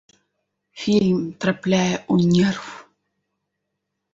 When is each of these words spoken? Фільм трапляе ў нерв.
Фільм 0.83 1.19
трапляе 1.45 1.91
ў 2.13 2.33
нерв. 2.33 2.65